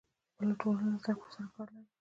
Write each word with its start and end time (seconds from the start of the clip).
بله 0.37 0.53
ټولنه 0.59 0.89
له 0.93 0.97
زده 1.01 1.13
کړو 1.17 1.29
سره 1.35 1.47
کار 1.55 1.67
لري. 1.75 1.87